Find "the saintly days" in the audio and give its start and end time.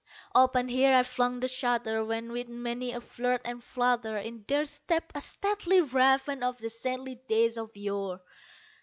6.57-7.55